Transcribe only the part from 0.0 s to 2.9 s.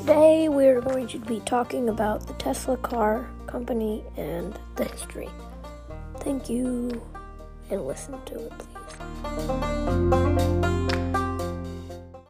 Today we're going to be talking about the Tesla